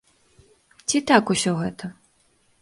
Ці 0.87 0.97
так 1.11 1.23
усё 1.35 1.55
гэта? 1.61 1.85